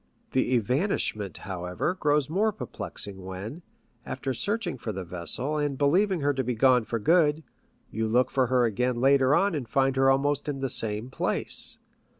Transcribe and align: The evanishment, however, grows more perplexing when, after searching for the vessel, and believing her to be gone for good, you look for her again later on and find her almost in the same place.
The 0.31 0.55
evanishment, 0.57 1.37
however, 1.45 1.93
grows 1.93 2.27
more 2.27 2.51
perplexing 2.51 3.23
when, 3.23 3.61
after 4.03 4.33
searching 4.33 4.79
for 4.79 4.91
the 4.91 5.03
vessel, 5.03 5.59
and 5.59 5.77
believing 5.77 6.21
her 6.21 6.33
to 6.33 6.43
be 6.43 6.55
gone 6.55 6.85
for 6.85 6.97
good, 6.97 7.43
you 7.91 8.07
look 8.07 8.31
for 8.31 8.47
her 8.47 8.65
again 8.65 8.95
later 8.95 9.35
on 9.35 9.53
and 9.53 9.69
find 9.69 9.95
her 9.97 10.09
almost 10.09 10.49
in 10.49 10.59
the 10.59 10.71
same 10.71 11.11
place. 11.11 11.77